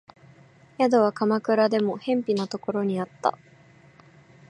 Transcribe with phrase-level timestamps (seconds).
[0.79, 3.37] 宿は鎌倉でも辺鄙なところにあった